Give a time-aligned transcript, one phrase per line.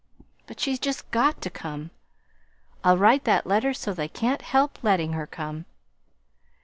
[0.47, 1.91] But she's just got to come.
[2.83, 5.65] I'll write that letter so they can't help letting her come!"